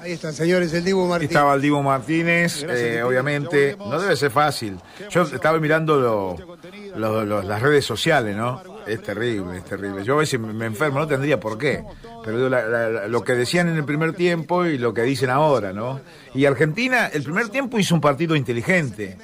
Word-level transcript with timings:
Ahí 0.00 0.12
están, 0.12 0.32
señores, 0.32 0.72
el 0.74 0.84
Divo 0.84 1.06
Martínez. 1.06 1.30
Estaba 1.30 1.54
el 1.54 1.62
Divo 1.62 1.82
Martínez, 1.82 2.64
eh, 2.68 3.02
obviamente, 3.02 3.76
no 3.78 4.00
debe 4.00 4.16
ser 4.16 4.30
fácil. 4.30 4.78
Yo 5.10 5.22
estaba 5.22 5.58
mirando 5.58 6.36
las 6.96 7.62
redes 7.62 7.84
sociales, 7.84 8.36
¿no? 8.36 8.62
Es 8.86 9.02
terrible, 9.02 9.58
es 9.58 9.64
terrible. 9.64 10.04
Yo 10.04 10.14
a 10.14 10.18
veces 10.18 10.38
me 10.40 10.66
enfermo, 10.66 11.00
no 11.00 11.06
tendría 11.06 11.40
por 11.40 11.58
qué. 11.58 11.84
Pero 12.24 12.48
lo 13.08 13.24
que 13.24 13.34
decían 13.34 13.68
en 13.68 13.76
el 13.76 13.84
primer 13.84 14.12
tiempo 14.12 14.64
y 14.66 14.78
lo 14.78 14.94
que 14.94 15.02
dicen 15.02 15.30
ahora, 15.30 15.72
¿no? 15.72 16.00
Y 16.34 16.44
Argentina, 16.44 17.06
el 17.06 17.22
primer 17.22 17.48
tiempo 17.48 17.78
hizo 17.78 17.94
un 17.94 18.00
partido 18.00 18.36
inteligente. 18.36 19.18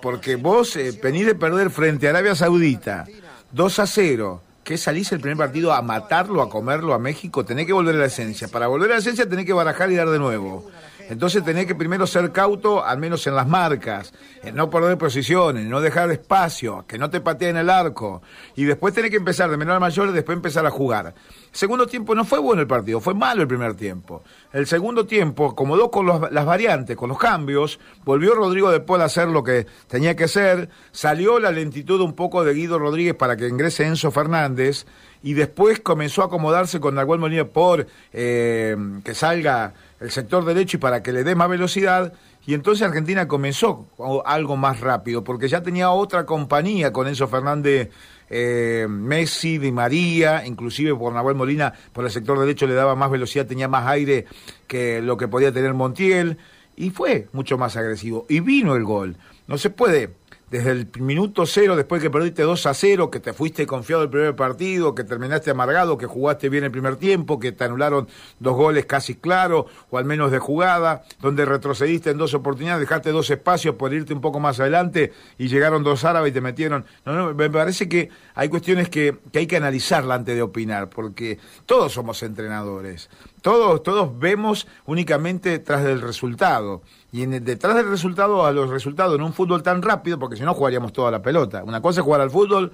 Porque 0.00 0.36
vos 0.36 0.74
eh, 0.76 0.98
venís 1.02 1.26
de 1.26 1.34
perder 1.34 1.70
frente 1.70 2.06
a 2.06 2.10
Arabia 2.10 2.34
Saudita 2.34 3.06
2 3.52 3.78
a 3.78 3.86
0 3.86 4.42
que 4.66 4.76
salís 4.76 5.12
el 5.12 5.20
primer 5.20 5.38
partido 5.38 5.72
a 5.72 5.80
matarlo, 5.80 6.42
a 6.42 6.50
comerlo 6.50 6.92
a 6.92 6.98
México, 6.98 7.44
tenés 7.44 7.66
que 7.66 7.72
volver 7.72 7.94
a 7.94 7.98
la 7.98 8.06
esencia. 8.06 8.48
Para 8.48 8.66
volver 8.66 8.90
a 8.90 8.94
la 8.94 8.98
esencia 8.98 9.28
tenés 9.28 9.46
que 9.46 9.52
barajar 9.52 9.92
y 9.92 9.94
dar 9.94 10.10
de 10.10 10.18
nuevo. 10.18 10.68
Entonces 11.08 11.44
tenés 11.44 11.66
que 11.66 11.74
primero 11.74 12.06
ser 12.06 12.32
cauto, 12.32 12.84
al 12.84 12.98
menos 12.98 13.26
en 13.26 13.34
las 13.34 13.46
marcas, 13.46 14.12
en 14.42 14.54
no 14.54 14.68
perder 14.70 14.98
posiciones, 14.98 15.66
no 15.66 15.80
dejar 15.80 16.10
espacio, 16.10 16.84
que 16.86 16.98
no 16.98 17.10
te 17.10 17.20
pateen 17.20 17.56
el 17.56 17.70
arco. 17.70 18.22
Y 18.56 18.64
después 18.64 18.92
tenés 18.92 19.10
que 19.10 19.16
empezar 19.16 19.50
de 19.50 19.56
menor 19.56 19.76
a 19.76 19.80
mayor 19.80 20.08
y 20.08 20.12
después 20.12 20.36
empezar 20.36 20.66
a 20.66 20.70
jugar. 20.70 21.14
Segundo 21.52 21.86
tiempo 21.86 22.14
no 22.14 22.24
fue 22.24 22.38
bueno 22.38 22.60
el 22.60 22.68
partido, 22.68 23.00
fue 23.00 23.14
malo 23.14 23.42
el 23.42 23.48
primer 23.48 23.74
tiempo. 23.74 24.22
El 24.52 24.66
segundo 24.66 25.06
tiempo 25.06 25.50
acomodó 25.52 25.90
con 25.90 26.06
las 26.06 26.44
variantes, 26.44 26.96
con 26.96 27.08
los 27.08 27.18
cambios, 27.18 27.78
volvió 28.04 28.34
Rodrigo 28.34 28.70
de 28.70 28.80
Paul 28.80 29.02
a 29.02 29.04
hacer 29.04 29.28
lo 29.28 29.42
que 29.42 29.66
tenía 29.86 30.16
que 30.16 30.24
hacer, 30.24 30.68
salió 30.92 31.38
la 31.38 31.50
lentitud 31.50 32.00
un 32.00 32.14
poco 32.14 32.44
de 32.44 32.52
Guido 32.52 32.78
Rodríguez 32.78 33.14
para 33.14 33.36
que 33.36 33.48
ingrese 33.48 33.86
Enzo 33.86 34.10
Fernández 34.10 34.86
y 35.26 35.34
después 35.34 35.80
comenzó 35.80 36.22
a 36.22 36.26
acomodarse 36.26 36.78
con 36.78 36.94
Nahuel 36.94 37.18
Molina 37.18 37.46
por 37.46 37.84
eh, 38.12 38.76
que 39.02 39.12
salga 39.12 39.74
el 39.98 40.12
sector 40.12 40.44
derecho 40.44 40.76
y 40.76 40.80
para 40.80 41.02
que 41.02 41.10
le 41.10 41.24
dé 41.24 41.34
más 41.34 41.48
velocidad. 41.48 42.12
Y 42.46 42.54
entonces 42.54 42.86
Argentina 42.86 43.26
comenzó 43.26 43.88
algo 44.24 44.56
más 44.56 44.78
rápido, 44.78 45.24
porque 45.24 45.48
ya 45.48 45.64
tenía 45.64 45.90
otra 45.90 46.24
compañía 46.26 46.92
con 46.92 47.08
Enzo 47.08 47.26
Fernández 47.26 47.90
eh, 48.30 48.86
Messi, 48.88 49.58
Di 49.58 49.72
María, 49.72 50.46
inclusive 50.46 50.94
por 50.94 51.12
Nahuel 51.12 51.34
Molina, 51.34 51.72
por 51.92 52.04
el 52.04 52.12
sector 52.12 52.38
derecho 52.38 52.68
le 52.68 52.74
daba 52.74 52.94
más 52.94 53.10
velocidad, 53.10 53.46
tenía 53.46 53.66
más 53.66 53.84
aire 53.88 54.26
que 54.68 55.02
lo 55.02 55.16
que 55.16 55.26
podía 55.26 55.50
tener 55.50 55.74
Montiel, 55.74 56.38
y 56.76 56.90
fue 56.90 57.26
mucho 57.32 57.58
más 57.58 57.76
agresivo. 57.76 58.26
Y 58.28 58.38
vino 58.38 58.76
el 58.76 58.84
gol. 58.84 59.16
No 59.48 59.58
se 59.58 59.70
puede 59.70 60.12
desde 60.50 60.70
el 60.70 60.88
minuto 61.00 61.44
cero, 61.44 61.74
después 61.74 62.00
que 62.00 62.08
perdiste 62.08 62.42
2 62.42 62.66
a 62.66 62.74
0, 62.74 63.10
que 63.10 63.18
te 63.18 63.32
fuiste 63.32 63.66
confiado 63.66 64.04
el 64.04 64.10
primer 64.10 64.36
partido, 64.36 64.94
que 64.94 65.02
terminaste 65.02 65.50
amargado, 65.50 65.98
que 65.98 66.06
jugaste 66.06 66.48
bien 66.48 66.62
el 66.62 66.70
primer 66.70 66.96
tiempo, 66.96 67.40
que 67.40 67.50
te 67.50 67.64
anularon 67.64 68.08
dos 68.38 68.54
goles 68.54 68.86
casi 68.86 69.16
claros, 69.16 69.66
o 69.90 69.98
al 69.98 70.04
menos 70.04 70.30
de 70.30 70.38
jugada, 70.38 71.02
donde 71.20 71.44
retrocediste 71.44 72.10
en 72.10 72.18
dos 72.18 72.32
oportunidades, 72.34 72.80
dejaste 72.80 73.10
dos 73.10 73.28
espacios 73.30 73.74
por 73.74 73.92
irte 73.92 74.14
un 74.14 74.20
poco 74.20 74.38
más 74.38 74.60
adelante 74.60 75.12
y 75.36 75.48
llegaron 75.48 75.82
dos 75.82 76.04
árabes 76.04 76.30
y 76.30 76.34
te 76.34 76.40
metieron. 76.40 76.84
No, 77.04 77.12
no, 77.12 77.34
me 77.34 77.50
parece 77.50 77.88
que 77.88 78.10
hay 78.34 78.48
cuestiones 78.48 78.88
que, 78.88 79.18
hay 79.34 79.46
que 79.48 79.56
analizarla 79.56 80.14
antes 80.14 80.36
de 80.36 80.42
opinar, 80.42 80.90
porque 80.90 81.38
todos 81.66 81.92
somos 81.92 82.22
entrenadores. 82.22 83.10
Todos, 83.46 83.80
todos 83.84 84.18
vemos 84.18 84.66
únicamente 84.86 85.60
tras 85.60 85.84
del 85.84 86.00
resultado. 86.00 86.82
Y 87.12 87.26
detrás 87.26 87.76
del 87.76 87.88
resultado, 87.88 88.44
a 88.44 88.50
los 88.50 88.68
resultados 88.68 89.14
en 89.14 89.22
un 89.22 89.32
fútbol 89.32 89.62
tan 89.62 89.82
rápido, 89.82 90.18
porque 90.18 90.34
si 90.34 90.42
no 90.42 90.52
jugaríamos 90.52 90.92
toda 90.92 91.12
la 91.12 91.22
pelota. 91.22 91.62
Una 91.62 91.80
cosa 91.80 92.00
es 92.00 92.04
jugar 92.04 92.22
al 92.22 92.30
fútbol, 92.30 92.72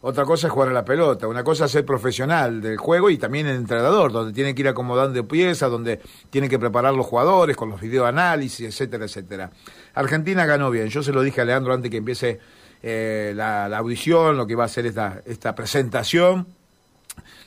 otra 0.00 0.24
cosa 0.24 0.46
es 0.46 0.52
jugar 0.54 0.70
a 0.70 0.72
la 0.72 0.82
pelota. 0.82 1.28
Una 1.28 1.44
cosa 1.44 1.66
es 1.66 1.72
ser 1.72 1.84
profesional 1.84 2.62
del 2.62 2.78
juego 2.78 3.10
y 3.10 3.18
también 3.18 3.48
el 3.48 3.56
entrenador, 3.56 4.10
donde 4.10 4.32
tiene 4.32 4.54
que 4.54 4.62
ir 4.62 4.68
acomodando 4.68 5.28
piezas, 5.28 5.70
donde 5.70 6.00
tiene 6.30 6.48
que 6.48 6.58
preparar 6.58 6.94
los 6.94 7.04
jugadores 7.04 7.54
con 7.54 7.68
los 7.68 7.78
videoanálisis, 7.78 8.66
etcétera, 8.66 9.04
etcétera. 9.04 9.50
Argentina 9.92 10.46
ganó 10.46 10.70
bien. 10.70 10.88
Yo 10.88 11.02
se 11.02 11.12
lo 11.12 11.20
dije 11.20 11.42
a 11.42 11.44
Leandro 11.44 11.74
antes 11.74 11.90
que 11.90 11.98
empiece 11.98 12.40
eh, 12.82 13.34
la, 13.36 13.68
la, 13.68 13.76
audición, 13.76 14.38
lo 14.38 14.46
que 14.46 14.54
va 14.54 14.64
a 14.64 14.68
ser 14.68 14.86
esta, 14.86 15.20
esta 15.26 15.54
presentación. 15.54 16.46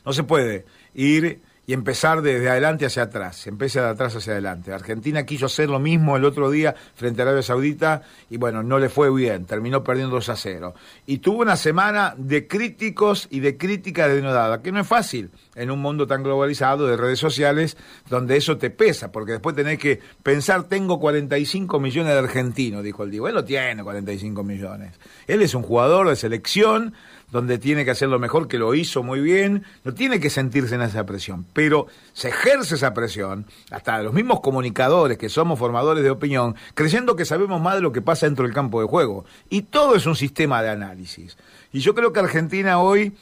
No 0.05 0.13
se 0.13 0.21
puede 0.21 0.65
ir 0.93 1.41
y 1.67 1.73
empezar 1.73 2.21
desde 2.21 2.49
adelante 2.49 2.85
hacia 2.85 3.03
atrás, 3.03 3.45
empieza 3.45 3.81
de 3.81 3.89
atrás 3.89 4.15
hacia 4.15 4.33
adelante. 4.33 4.73
Argentina 4.73 5.25
quiso 5.25 5.45
hacer 5.45 5.69
lo 5.69 5.79
mismo 5.79 6.17
el 6.17 6.25
otro 6.25 6.49
día 6.49 6.75
frente 6.95 7.21
a 7.21 7.25
Arabia 7.25 7.43
Saudita 7.43 8.01
y 8.29 8.37
bueno, 8.37 8.63
no 8.63 8.79
le 8.79 8.89
fue 8.89 9.13
bien, 9.13 9.45
terminó 9.45 9.83
perdiendo 9.83 10.15
2 10.15 10.29
a 10.29 10.35
0. 10.35 10.73
Y 11.05 11.19
tuvo 11.19 11.41
una 11.41 11.55
semana 11.55 12.15
de 12.17 12.47
críticos 12.47 13.27
y 13.29 13.41
de 13.41 13.57
crítica 13.57 14.07
denodada, 14.07 14.61
que 14.61 14.71
no 14.71 14.79
es 14.79 14.87
fácil 14.87 15.29
en 15.55 15.69
un 15.69 15.79
mundo 15.79 16.07
tan 16.07 16.23
globalizado 16.23 16.87
de 16.87 16.97
redes 16.97 17.19
sociales 17.19 17.77
donde 18.09 18.37
eso 18.37 18.57
te 18.57 18.69
pesa, 18.69 19.11
porque 19.11 19.33
después 19.33 19.55
tenés 19.55 19.77
que 19.77 19.99
pensar, 20.23 20.63
tengo 20.63 20.99
45 20.99 21.79
millones 21.79 22.13
de 22.13 22.19
argentinos, 22.19 22.83
dijo 22.83 23.03
el 23.03 23.11
Diego. 23.11 23.27
Él 23.27 23.35
no 23.35 23.45
tiene 23.45 23.83
45 23.83 24.43
millones. 24.43 24.99
Él 25.27 25.41
es 25.41 25.53
un 25.53 25.61
jugador 25.61 26.09
de 26.09 26.15
selección 26.15 26.93
donde 27.31 27.57
tiene 27.57 27.85
que 27.85 27.91
hacer 27.91 28.09
lo 28.09 28.19
mejor, 28.19 28.47
que 28.47 28.57
lo 28.57 28.75
hizo 28.75 29.03
muy 29.03 29.21
bien, 29.21 29.63
no 29.83 29.93
tiene 29.93 30.19
que 30.19 30.29
sentirse 30.29 30.75
en 30.75 30.81
esa 30.81 31.05
presión, 31.05 31.45
pero 31.53 31.87
se 32.13 32.29
ejerce 32.29 32.75
esa 32.75 32.93
presión, 32.93 33.45
hasta 33.71 34.01
los 34.03 34.13
mismos 34.13 34.41
comunicadores 34.41 35.17
que 35.17 35.29
somos 35.29 35.57
formadores 35.57 36.03
de 36.03 36.09
opinión, 36.09 36.55
creyendo 36.73 37.15
que 37.15 37.25
sabemos 37.25 37.61
más 37.61 37.75
de 37.75 37.81
lo 37.81 37.91
que 37.91 38.01
pasa 38.01 38.25
dentro 38.25 38.45
del 38.45 38.53
campo 38.53 38.81
de 38.81 38.87
juego. 38.87 39.25
Y 39.49 39.63
todo 39.63 39.95
es 39.95 40.05
un 40.05 40.15
sistema 40.15 40.61
de 40.61 40.69
análisis. 40.69 41.37
Y 41.71 41.79
yo 41.79 41.95
creo 41.95 42.11
que 42.11 42.19
Argentina 42.19 42.79
hoy 42.79 43.13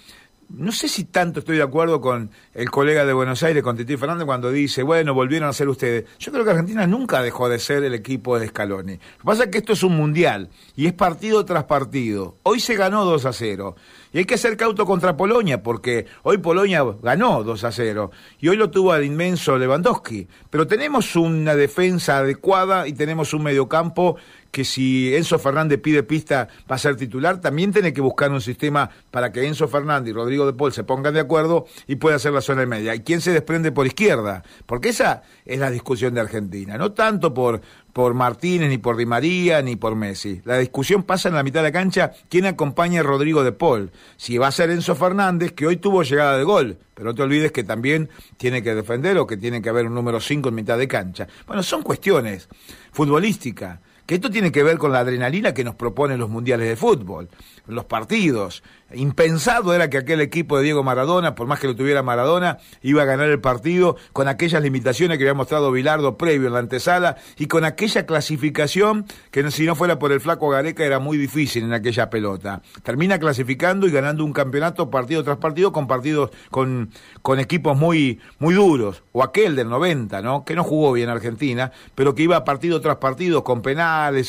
no 0.49 0.71
sé 0.71 0.87
si 0.87 1.05
tanto 1.05 1.39
estoy 1.39 1.57
de 1.57 1.63
acuerdo 1.63 2.01
con 2.01 2.31
el 2.53 2.69
colega 2.71 3.05
de 3.05 3.13
Buenos 3.13 3.43
Aires, 3.43 3.63
con 3.63 3.77
Titi 3.77 3.97
Fernández, 3.97 4.25
cuando 4.25 4.51
dice, 4.51 4.83
bueno, 4.83 5.13
volvieron 5.13 5.47
a 5.47 5.53
ser 5.53 5.69
ustedes. 5.69 6.05
Yo 6.17 6.31
creo 6.31 6.43
que 6.43 6.51
Argentina 6.51 6.87
nunca 6.87 7.21
dejó 7.21 7.49
de 7.49 7.59
ser 7.59 7.83
el 7.83 7.93
equipo 7.93 8.39
de 8.39 8.47
Scaloni. 8.47 8.93
Lo 8.93 8.99
que 8.99 9.23
pasa 9.23 9.43
es 9.43 9.49
que 9.49 9.59
esto 9.59 9.73
es 9.73 9.83
un 9.83 9.95
mundial 9.95 10.49
y 10.75 10.87
es 10.87 10.93
partido 10.93 11.45
tras 11.45 11.65
partido. 11.65 12.37
Hoy 12.43 12.59
se 12.59 12.75
ganó 12.75 13.05
2 13.05 13.25
a 13.25 13.33
0. 13.33 13.75
Y 14.11 14.17
hay 14.17 14.25
que 14.25 14.39
ser 14.39 14.57
cauto 14.57 14.87
contra 14.87 15.15
Polonia, 15.15 15.61
porque 15.61 16.07
hoy 16.23 16.39
Polonia 16.39 16.83
ganó 17.03 17.43
2 17.43 17.63
a 17.63 17.71
0 17.71 18.11
y 18.39 18.47
hoy 18.47 18.57
lo 18.57 18.71
tuvo 18.71 18.91
al 18.91 19.05
inmenso 19.05 19.55
Lewandowski. 19.57 20.27
Pero 20.49 20.65
tenemos 20.65 21.15
una 21.15 21.55
defensa 21.55 22.17
adecuada 22.17 22.87
y 22.87 22.93
tenemos 22.93 23.35
un 23.35 23.43
mediocampo 23.43 24.17
que 24.51 24.65
si 24.65 25.15
Enzo 25.15 25.39
Fernández 25.39 25.79
pide 25.81 26.03
pista 26.03 26.47
va 26.69 26.75
a 26.75 26.79
ser 26.79 26.95
titular, 26.95 27.39
también 27.41 27.71
tiene 27.71 27.93
que 27.93 28.01
buscar 28.01 28.31
un 28.31 28.41
sistema 28.41 28.89
para 29.11 29.31
que 29.31 29.45
Enzo 29.45 29.67
Fernández 29.67 30.11
y 30.11 30.13
Rodrigo 30.13 30.45
de 30.45 30.53
Paul 30.53 30.73
se 30.73 30.83
pongan 30.83 31.13
de 31.13 31.19
acuerdo 31.19 31.65
y 31.87 31.95
pueda 31.95 32.15
hacer 32.15 32.33
la 32.33 32.41
zona 32.41 32.65
media. 32.65 32.95
¿Y 32.95 33.01
quién 33.01 33.21
se 33.21 33.31
desprende 33.31 33.71
por 33.71 33.87
izquierda? 33.87 34.43
Porque 34.65 34.89
esa 34.89 35.23
es 35.45 35.59
la 35.59 35.71
discusión 35.71 36.13
de 36.13 36.21
Argentina, 36.21 36.77
no 36.77 36.91
tanto 36.93 37.33
por, 37.33 37.61
por 37.93 38.13
Martínez, 38.13 38.69
ni 38.69 38.77
por 38.77 38.97
Di 38.97 39.05
María, 39.05 39.61
ni 39.61 39.75
por 39.75 39.95
Messi. 39.95 40.41
La 40.45 40.57
discusión 40.57 41.03
pasa 41.03 41.29
en 41.29 41.35
la 41.35 41.43
mitad 41.43 41.61
de 41.61 41.69
la 41.69 41.71
cancha 41.71 42.11
quién 42.29 42.45
acompaña 42.45 43.01
a 43.01 43.03
Rodrigo 43.03 43.43
de 43.43 43.51
Paul. 43.51 43.91
Si 44.17 44.37
va 44.37 44.47
a 44.47 44.51
ser 44.51 44.69
Enzo 44.71 44.95
Fernández, 44.95 45.53
que 45.53 45.67
hoy 45.67 45.77
tuvo 45.77 46.03
llegada 46.03 46.37
de 46.37 46.43
gol, 46.43 46.77
pero 46.93 47.09
no 47.09 47.15
te 47.15 47.21
olvides 47.21 47.51
que 47.51 47.63
también 47.63 48.09
tiene 48.37 48.63
que 48.63 48.75
defender 48.75 49.17
o 49.17 49.27
que 49.27 49.37
tiene 49.37 49.61
que 49.61 49.69
haber 49.69 49.85
un 49.85 49.93
número 49.93 50.19
5 50.19 50.49
en 50.49 50.55
mitad 50.55 50.77
de 50.77 50.87
cancha. 50.87 51.27
Bueno, 51.47 51.63
son 51.63 51.83
cuestiones 51.83 52.49
futbolísticas 52.91 53.79
que 54.09 54.15
esto 54.15 54.31
tiene 54.31 54.51
que 54.51 54.63
ver 54.63 54.79
con 54.79 54.91
la 54.91 55.01
adrenalina 55.01 55.53
que 55.53 55.63
nos 55.63 55.75
proponen 55.75 56.17
los 56.17 56.31
mundiales 56.31 56.67
de 56.67 56.75
fútbol, 56.75 57.29
los 57.67 57.85
partidos. 57.85 58.63
Impensado 58.91 59.71
era 59.75 59.91
que 59.91 59.99
aquel 59.99 60.19
equipo 60.19 60.57
de 60.57 60.63
Diego 60.63 60.81
Maradona, 60.83 61.35
por 61.35 61.45
más 61.45 61.59
que 61.59 61.67
lo 61.67 61.75
tuviera 61.75 62.01
Maradona, 62.01 62.57
iba 62.81 63.03
a 63.03 63.05
ganar 63.05 63.29
el 63.29 63.39
partido 63.39 63.97
con 64.11 64.27
aquellas 64.27 64.63
limitaciones 64.63 65.19
que 65.19 65.25
había 65.25 65.35
mostrado 65.35 65.71
Bilardo 65.71 66.17
previo 66.17 66.47
en 66.47 66.53
la 66.53 66.59
antesala 66.59 67.17
y 67.37 67.45
con 67.45 67.65
aquella 67.65 68.07
clasificación 68.07 69.05
que 69.29 69.51
si 69.51 69.67
no 69.67 69.75
fuera 69.75 69.99
por 69.99 70.11
el 70.11 70.21
flaco 70.21 70.49
Gareca 70.49 70.83
era 70.83 70.97
muy 70.97 71.19
difícil 71.19 71.63
en 71.65 71.73
aquella 71.73 72.09
pelota. 72.09 72.63
Termina 72.81 73.19
clasificando 73.19 73.85
y 73.85 73.91
ganando 73.91 74.25
un 74.25 74.33
campeonato 74.33 74.89
partido 74.89 75.23
tras 75.23 75.37
partido 75.37 75.71
con 75.71 75.85
partidos 75.85 76.31
con, 76.49 76.89
equipos 77.37 77.77
muy, 77.77 78.19
muy 78.39 78.55
duros. 78.55 79.03
O 79.11 79.21
aquel 79.21 79.55
del 79.55 79.69
90, 79.69 80.23
¿no? 80.23 80.45
Que 80.45 80.55
no 80.55 80.63
jugó 80.63 80.93
bien 80.93 81.09
Argentina, 81.09 81.71
pero 81.93 82.15
que 82.15 82.23
iba 82.23 82.43
partido 82.43 82.81
tras 82.81 82.95
partido 82.95 83.43
con 83.43 83.61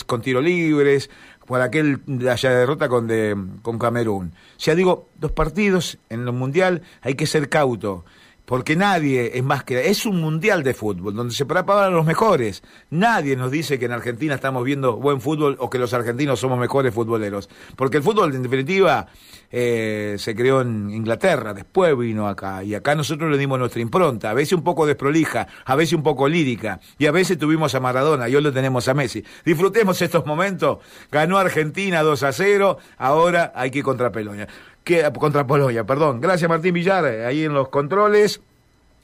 con 0.07 0.23
tiro 0.23 0.41
libres, 0.41 1.11
por 1.47 1.61
aquel 1.61 2.01
haya 2.31 2.51
derrota 2.51 2.89
con, 2.89 3.07
de, 3.07 3.37
con 3.63 3.79
Camerún. 3.79 4.33
Ya 4.59 4.75
digo, 4.75 5.09
dos 5.17 5.33
partidos 5.33 5.99
en 6.09 6.21
el 6.21 6.33
Mundial 6.33 6.83
hay 7.03 7.15
que 7.15 7.27
ser 7.27 7.49
cauto 7.49 8.05
porque 8.51 8.75
nadie 8.75 9.39
es 9.39 9.45
más 9.45 9.63
que... 9.63 9.91
Es 9.91 10.05
un 10.07 10.21
mundial 10.21 10.65
de 10.65 10.75
fútbol, 10.75 11.15
donde 11.15 11.33
se 11.33 11.47
preparan 11.47 11.95
los 11.95 12.05
mejores. 12.05 12.65
Nadie 12.91 13.37
nos 13.37 13.53
dice 13.53 13.79
que 13.79 13.85
en 13.85 13.93
Argentina 13.93 14.35
estamos 14.35 14.65
viendo 14.65 14.97
buen 14.97 15.21
fútbol 15.21 15.55
o 15.61 15.71
que 15.71 15.79
los 15.79 15.95
argentinos 15.95 16.41
somos 16.41 16.59
mejores 16.59 16.93
futboleros. 16.93 17.49
Porque 17.77 17.99
el 17.99 18.03
fútbol, 18.03 18.35
en 18.35 18.43
definitiva, 18.43 19.07
eh, 19.53 20.17
se 20.19 20.35
creó 20.35 20.63
en 20.63 20.91
Inglaterra, 20.91 21.55
después 21.55 21.97
vino 21.97 22.27
acá. 22.27 22.65
Y 22.65 22.75
acá 22.75 22.97
nosotros 22.97 23.31
le 23.31 23.39
dimos 23.39 23.57
nuestra 23.57 23.83
impronta, 23.83 24.31
a 24.31 24.35
veces 24.35 24.55
un 24.55 24.65
poco 24.65 24.85
desprolija, 24.85 25.47
a 25.65 25.77
veces 25.77 25.93
un 25.93 26.03
poco 26.03 26.29
lírica. 26.29 26.81
Y 26.99 27.07
a 27.07 27.13
veces 27.13 27.39
tuvimos 27.39 27.77
a 27.77 27.79
Maradona 27.79 28.29
y 28.29 28.35
hoy 28.35 28.43
lo 28.43 28.53
tenemos 28.53 28.89
a 28.89 28.95
Messi. 28.95 29.23
Disfrutemos 29.45 30.03
estos 30.03 30.27
momentos. 30.27 30.79
Ganó 31.13 31.39
Argentina 31.39 32.03
2 32.03 32.25
a 32.25 32.33
0, 32.33 32.79
ahora 32.99 33.53
hay 33.55 33.71
que 33.71 33.79
ir 33.79 33.85
contra 33.85 34.11
Pelonia 34.11 34.49
que, 34.85 35.11
contra 35.19 35.47
Polonia, 35.47 35.85
perdón. 35.85 36.21
Gracias 36.21 36.49
Martín 36.49 36.75
Villar, 36.75 37.05
ahí 37.05 37.45
en 37.45 37.55
los 37.55 37.69
controles. 37.69 38.41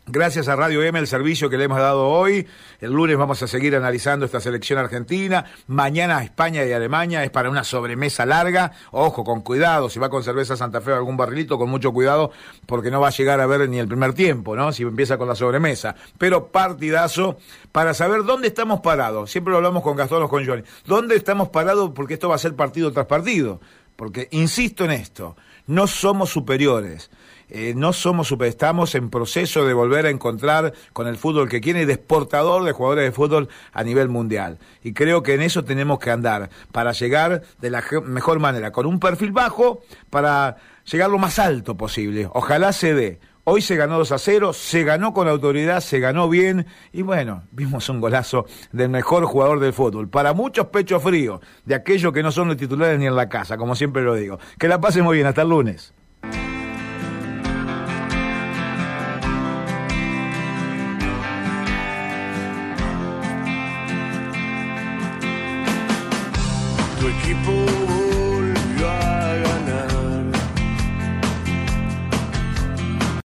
Gracias 0.09 0.47
a 0.47 0.55
Radio 0.55 0.85
M 0.85 0.97
el 1.01 1.09
servicio 1.09 1.51
que 1.51 1.59
le 1.59 1.65
hemos 1.65 1.79
dado 1.79 2.07
hoy. 2.07 2.47
El 2.81 2.93
lunes 2.93 3.17
vamos 3.17 3.43
a 3.43 3.49
seguir 3.49 3.75
analizando 3.75 4.25
esta 4.25 4.39
selección 4.39 4.79
argentina. 4.79 5.47
Mañana 5.67 6.23
España 6.23 6.65
y 6.65 6.71
Alemania 6.71 7.25
es 7.25 7.31
para 7.31 7.51
una 7.51 7.65
sobremesa 7.65 8.25
larga. 8.25 8.71
Ojo, 8.93 9.25
con 9.25 9.41
cuidado. 9.41 9.91
Si 9.91 9.99
va 9.99 10.09
con 10.09 10.23
cerveza 10.23 10.57
Santa 10.57 10.81
Fe 10.81 10.93
o 10.93 10.95
algún 10.95 11.17
barrilito, 11.17 11.59
con 11.59 11.69
mucho 11.69 11.93
cuidado, 11.93 12.31
porque 12.67 12.89
no 12.93 13.01
va 13.01 13.09
a 13.09 13.11
llegar 13.11 13.41
a 13.41 13.47
ver 13.47 13.69
ni 13.69 13.81
el 13.81 13.89
primer 13.89 14.13
tiempo, 14.13 14.55
¿no? 14.55 14.71
Si 14.71 14.85
empieza 14.85 15.19
con 15.19 15.27
la 15.27 15.35
sobremesa. 15.35 15.97
Pero 16.19 16.53
partidazo 16.53 17.39
para 17.73 17.93
saber 17.93 18.23
dónde 18.23 18.47
estamos 18.47 18.83
parados. 18.83 19.33
Siempre 19.33 19.51
lo 19.51 19.57
hablamos 19.57 19.83
con 19.83 19.97
Gastón 19.97 20.23
o 20.23 20.29
con 20.29 20.47
Johnny. 20.47 20.63
¿Dónde 20.85 21.17
estamos 21.17 21.49
parados? 21.49 21.91
Porque 21.97 22.15
esto 22.15 22.29
va 22.29 22.37
a 22.37 22.39
ser 22.39 22.55
partido 22.55 22.93
tras 22.93 23.07
partido. 23.07 23.61
Porque, 23.97 24.29
insisto 24.31 24.85
en 24.85 24.93
esto, 24.93 25.37
no 25.67 25.87
somos 25.87 26.31
superiores. 26.31 27.11
Eh, 27.49 27.75
no 27.77 27.93
somos 27.93 28.27
super, 28.27 28.49
estamos 28.49 28.97
en 28.97 29.09
proceso 29.09 29.65
de 29.65 29.73
volver 29.73 30.07
a 30.07 30.11
encontrar 30.11 30.73
con 30.93 31.07
el 31.07 31.17
fútbol 31.17 31.49
que 31.49 31.61
quiere 31.61 31.87
de 31.87 31.93
exportador 31.93 32.65
de 32.65 32.73
jugadores 32.73 33.05
de 33.05 33.13
fútbol 33.13 33.49
a 33.73 33.85
nivel 33.85 34.09
mundial. 34.09 34.59
Y 34.83 34.93
creo 34.93 35.23
que 35.23 35.35
en 35.35 35.43
eso 35.43 35.65
tenemos 35.65 36.01
que 36.01 36.11
andar 36.11 36.51
para 36.73 36.91
llegar 36.91 37.43
de 37.61 37.71
la 37.71 37.85
mejor 38.05 38.41
manera, 38.41 38.73
con 38.73 38.85
un 38.85 38.99
perfil 38.99 39.31
bajo, 39.31 39.83
para 40.11 40.57
llegar 40.91 41.09
lo 41.09 41.19
más 41.19 41.39
alto 41.39 41.77
posible. 41.77 42.29
Ojalá 42.33 42.73
se 42.73 42.95
dé. 42.95 43.21
Hoy 43.49 43.63
se 43.63 43.77
ganó 43.77 43.99
2 43.99 44.11
a 44.11 44.19
0, 44.19 44.53
se 44.53 44.83
ganó 44.83 45.15
con 45.15 45.29
autoridad, 45.29 45.79
se 45.79 46.01
ganó 46.01 46.29
bien 46.29 46.67
y 46.93 47.03
bueno, 47.03 47.45
vimos 47.53 47.89
un 47.89 48.01
golazo 48.01 48.45
del 48.73 48.89
mejor 48.89 49.25
jugador 49.25 49.61
del 49.61 49.73
fútbol. 49.73 50.09
Para 50.09 50.33
muchos 50.33 50.67
pechos 50.67 51.01
fríos, 51.01 51.39
de 51.65 51.77
aquellos 51.77 52.13
que 52.13 52.25
no 52.25 52.33
son 52.33 52.49
los 52.49 52.57
titulares 52.57 52.99
ni 52.99 53.07
en 53.07 53.15
la 53.15 53.29
casa, 53.29 53.57
como 53.57 53.77
siempre 53.77 54.03
lo 54.03 54.17
digo. 54.17 54.41
Que 54.59 54.67
la 54.67 54.81
pasen 54.81 55.05
muy 55.05 55.19
bien, 55.19 55.29
hasta 55.29 55.43
el 55.43 55.51
lunes. 55.51 55.95